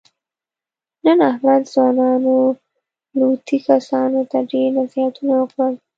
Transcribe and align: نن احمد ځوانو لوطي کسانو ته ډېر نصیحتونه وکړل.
نن 1.03 1.19
احمد 1.31 1.63
ځوانو 1.73 2.35
لوطي 3.17 3.57
کسانو 3.67 4.19
ته 4.31 4.37
ډېر 4.51 4.67
نصیحتونه 4.79 5.33
وکړل. 5.37 5.73